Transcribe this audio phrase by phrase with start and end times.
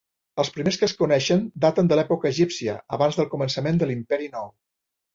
[0.43, 4.55] Els primers que es coneixen daten de l'època egípcia, abans del començament de l'Imperi Nou.